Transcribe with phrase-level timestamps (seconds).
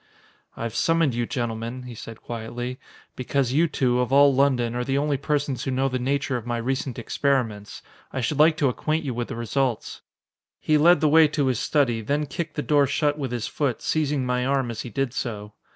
[0.57, 2.79] "I've summoned you, gentlemen," he said quietly,
[3.15, 6.45] "because you two, of all London, are the only persons who know the nature of
[6.47, 7.83] my recent experiments.
[8.11, 10.01] I should like to acquaint you with the results!"
[10.59, 13.83] He led the way to his study, then kicked the door shut with his foot,
[13.83, 15.53] seizing my arm as he did so.